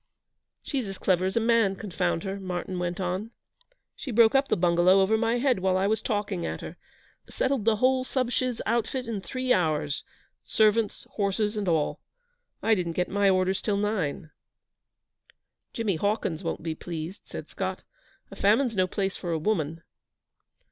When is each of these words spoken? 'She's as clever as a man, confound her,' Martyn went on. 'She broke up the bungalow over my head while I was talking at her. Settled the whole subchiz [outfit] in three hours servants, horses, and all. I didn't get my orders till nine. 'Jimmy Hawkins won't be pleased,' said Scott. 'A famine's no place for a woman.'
'She's 0.63 0.87
as 0.87 0.97
clever 0.97 1.25
as 1.25 1.37
a 1.37 1.39
man, 1.39 1.75
confound 1.75 2.23
her,' 2.23 2.39
Martyn 2.39 2.79
went 2.79 2.99
on. 2.99 3.29
'She 3.95 4.09
broke 4.09 4.33
up 4.33 4.47
the 4.47 4.57
bungalow 4.57 4.99
over 4.99 5.15
my 5.15 5.37
head 5.37 5.59
while 5.59 5.77
I 5.77 5.85
was 5.85 6.01
talking 6.01 6.43
at 6.43 6.61
her. 6.61 6.75
Settled 7.29 7.65
the 7.65 7.75
whole 7.75 8.03
subchiz 8.03 8.61
[outfit] 8.65 9.05
in 9.05 9.21
three 9.21 9.53
hours 9.53 10.03
servants, 10.43 11.05
horses, 11.17 11.55
and 11.55 11.67
all. 11.67 12.01
I 12.63 12.73
didn't 12.73 12.93
get 12.93 13.09
my 13.09 13.29
orders 13.29 13.61
till 13.61 13.77
nine. 13.77 14.31
'Jimmy 15.71 15.97
Hawkins 15.97 16.43
won't 16.43 16.63
be 16.63 16.73
pleased,' 16.73 17.21
said 17.27 17.47
Scott. 17.47 17.83
'A 18.31 18.37
famine's 18.37 18.75
no 18.75 18.87
place 18.87 19.15
for 19.15 19.31
a 19.31 19.37
woman.' 19.37 19.83